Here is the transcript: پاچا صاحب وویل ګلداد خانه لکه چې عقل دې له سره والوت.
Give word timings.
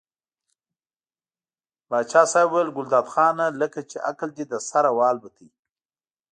پاچا 1.87 2.21
صاحب 2.31 2.49
وویل 2.51 2.69
ګلداد 2.77 3.07
خانه 3.13 3.45
لکه 3.61 3.79
چې 3.89 3.97
عقل 4.09 4.29
دې 4.37 4.45
له 4.51 4.59
سره 4.69 4.89
والوت. 4.97 5.35